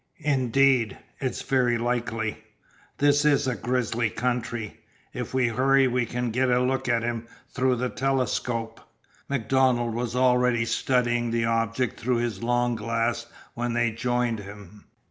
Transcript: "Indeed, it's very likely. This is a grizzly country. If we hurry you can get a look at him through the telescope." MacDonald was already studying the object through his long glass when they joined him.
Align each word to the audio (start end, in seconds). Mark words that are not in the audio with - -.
"Indeed, 0.25 0.97
it's 1.19 1.43
very 1.43 1.77
likely. 1.77 2.39
This 2.97 3.23
is 3.23 3.45
a 3.45 3.53
grizzly 3.53 4.09
country. 4.09 4.79
If 5.13 5.31
we 5.35 5.49
hurry 5.49 5.83
you 5.83 6.05
can 6.07 6.31
get 6.31 6.49
a 6.49 6.59
look 6.59 6.89
at 6.89 7.03
him 7.03 7.27
through 7.51 7.75
the 7.75 7.89
telescope." 7.89 8.81
MacDonald 9.29 9.93
was 9.93 10.15
already 10.15 10.65
studying 10.65 11.29
the 11.29 11.45
object 11.45 11.99
through 11.99 12.17
his 12.17 12.41
long 12.41 12.75
glass 12.75 13.27
when 13.53 13.73
they 13.73 13.91
joined 13.91 14.39
him. 14.39 14.85